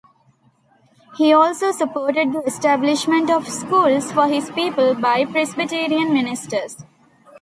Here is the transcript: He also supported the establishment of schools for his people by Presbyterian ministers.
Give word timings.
He 1.15 1.31
also 1.31 1.69
supported 1.71 2.33
the 2.33 2.41
establishment 2.41 3.29
of 3.29 3.47
schools 3.47 4.11
for 4.11 4.27
his 4.27 4.49
people 4.49 4.95
by 4.95 5.25
Presbyterian 5.25 6.11
ministers. 6.11 6.77